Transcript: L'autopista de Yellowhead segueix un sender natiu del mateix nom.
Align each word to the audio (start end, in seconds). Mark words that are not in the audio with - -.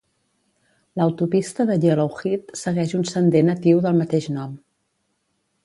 L'autopista 1.01 1.65
de 1.71 1.75
Yellowhead 1.83 2.49
segueix 2.63 2.97
un 3.03 3.05
sender 3.13 3.45
natiu 3.53 3.85
del 3.87 4.01
mateix 4.03 4.31
nom. 4.41 4.57